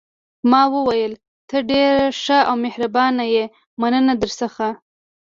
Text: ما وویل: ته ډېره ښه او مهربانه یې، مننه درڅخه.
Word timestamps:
ما 0.51 0.61
وویل: 0.73 1.13
ته 1.49 1.57
ډېره 1.69 2.05
ښه 2.23 2.39
او 2.49 2.55
مهربانه 2.65 3.23
یې، 3.33 3.45
مننه 3.81 4.13
درڅخه. 4.21 4.69